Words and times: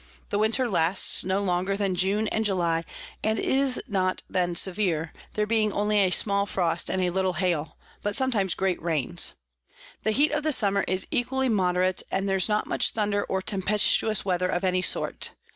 The 0.29 0.39
Winter 0.39 0.67
lasts 0.67 1.23
no 1.23 1.43
longer 1.43 1.77
than 1.77 1.93
June 1.93 2.27
and 2.29 2.43
July, 2.43 2.85
and 3.23 3.37
is 3.37 3.79
not 3.87 4.23
then 4.27 4.55
severe, 4.55 5.13
there 5.35 5.45
being 5.45 5.71
only 5.71 5.97
a 5.99 6.09
small 6.09 6.47
Frost 6.47 6.89
and 6.89 7.03
a 7.03 7.11
little 7.11 7.33
Hail, 7.33 7.77
but 8.01 8.15
sometimes 8.15 8.55
great 8.55 8.81
Rains. 8.81 9.33
The 10.01 10.09
Heat 10.09 10.31
of 10.31 10.41
the 10.41 10.53
Summer 10.53 10.83
is 10.87 11.05
equally 11.11 11.49
moderate, 11.49 12.01
and 12.09 12.27
there's 12.27 12.49
not 12.49 12.65
much 12.65 12.93
Thunder 12.93 13.23
or 13.25 13.43
tempestuous 13.43 14.25
Weather 14.25 14.47
of 14.49 14.63
any 14.63 14.81
sort. 14.81 15.33